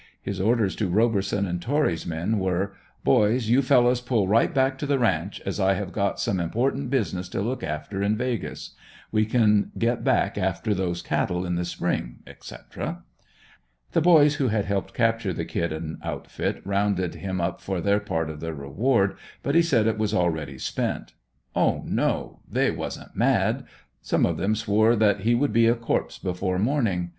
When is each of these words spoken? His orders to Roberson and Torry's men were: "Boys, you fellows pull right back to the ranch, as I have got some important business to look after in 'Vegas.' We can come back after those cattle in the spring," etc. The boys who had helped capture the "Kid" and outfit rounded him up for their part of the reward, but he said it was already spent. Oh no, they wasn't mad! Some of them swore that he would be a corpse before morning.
His 0.19 0.41
orders 0.41 0.75
to 0.77 0.87
Roberson 0.89 1.45
and 1.45 1.61
Torry's 1.61 2.07
men 2.07 2.39
were: 2.39 2.73
"Boys, 3.03 3.49
you 3.49 3.61
fellows 3.61 4.01
pull 4.01 4.27
right 4.27 4.51
back 4.51 4.79
to 4.79 4.87
the 4.87 4.97
ranch, 4.97 5.39
as 5.45 5.59
I 5.59 5.75
have 5.75 5.91
got 5.91 6.19
some 6.19 6.39
important 6.39 6.89
business 6.89 7.29
to 7.29 7.41
look 7.43 7.61
after 7.61 8.01
in 8.01 8.17
'Vegas.' 8.17 8.71
We 9.11 9.27
can 9.27 9.71
come 9.79 10.01
back 10.01 10.39
after 10.39 10.73
those 10.73 11.03
cattle 11.03 11.45
in 11.45 11.53
the 11.53 11.65
spring," 11.65 12.23
etc. 12.25 13.03
The 13.91 14.01
boys 14.01 14.37
who 14.37 14.47
had 14.47 14.65
helped 14.65 14.95
capture 14.95 15.33
the 15.33 15.45
"Kid" 15.45 15.71
and 15.71 15.99
outfit 16.01 16.63
rounded 16.65 17.13
him 17.13 17.39
up 17.39 17.61
for 17.61 17.79
their 17.79 17.99
part 17.99 18.31
of 18.31 18.39
the 18.39 18.55
reward, 18.55 19.17
but 19.43 19.53
he 19.53 19.61
said 19.61 19.85
it 19.85 19.99
was 19.99 20.15
already 20.15 20.57
spent. 20.57 21.13
Oh 21.55 21.83
no, 21.85 22.39
they 22.49 22.71
wasn't 22.71 23.15
mad! 23.15 23.65
Some 24.01 24.25
of 24.25 24.37
them 24.37 24.55
swore 24.55 24.95
that 24.95 25.19
he 25.19 25.35
would 25.35 25.53
be 25.53 25.67
a 25.67 25.75
corpse 25.75 26.17
before 26.17 26.57
morning. 26.57 27.09